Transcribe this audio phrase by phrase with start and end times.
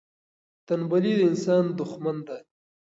[0.67, 2.37] تنبلي د انسان دښمن ده.